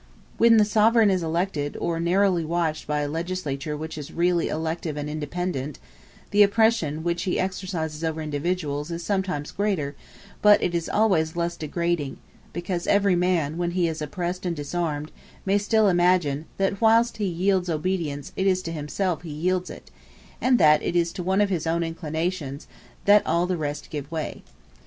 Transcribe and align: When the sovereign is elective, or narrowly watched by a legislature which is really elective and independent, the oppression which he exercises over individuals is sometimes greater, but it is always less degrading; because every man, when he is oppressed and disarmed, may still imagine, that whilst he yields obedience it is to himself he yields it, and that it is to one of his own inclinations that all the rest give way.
When 0.39 0.57
the 0.57 0.65
sovereign 0.65 1.11
is 1.11 1.21
elective, 1.21 1.77
or 1.79 1.99
narrowly 1.99 2.43
watched 2.43 2.87
by 2.87 3.01
a 3.01 3.07
legislature 3.07 3.77
which 3.77 3.99
is 3.99 4.11
really 4.11 4.47
elective 4.47 4.97
and 4.97 5.07
independent, 5.07 5.77
the 6.31 6.41
oppression 6.41 7.03
which 7.03 7.21
he 7.25 7.39
exercises 7.39 8.03
over 8.03 8.19
individuals 8.19 8.89
is 8.89 9.03
sometimes 9.03 9.51
greater, 9.51 9.95
but 10.41 10.59
it 10.63 10.73
is 10.73 10.89
always 10.89 11.35
less 11.35 11.55
degrading; 11.55 12.17
because 12.51 12.87
every 12.87 13.15
man, 13.15 13.57
when 13.59 13.69
he 13.77 13.87
is 13.87 14.01
oppressed 14.01 14.43
and 14.43 14.55
disarmed, 14.55 15.11
may 15.45 15.59
still 15.59 15.87
imagine, 15.87 16.45
that 16.57 16.81
whilst 16.81 17.17
he 17.17 17.25
yields 17.27 17.69
obedience 17.69 18.31
it 18.35 18.47
is 18.47 18.63
to 18.63 18.71
himself 18.71 19.21
he 19.21 19.29
yields 19.29 19.69
it, 19.69 19.91
and 20.41 20.57
that 20.57 20.81
it 20.81 20.95
is 20.95 21.13
to 21.13 21.21
one 21.21 21.41
of 21.41 21.49
his 21.51 21.67
own 21.67 21.83
inclinations 21.83 22.65
that 23.05 23.21
all 23.27 23.45
the 23.45 23.55
rest 23.55 23.91
give 23.91 24.11
way. 24.11 24.41